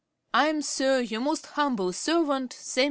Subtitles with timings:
[0.33, 2.79] 'I am, Sir, 'Your most humble servant, 'SAM.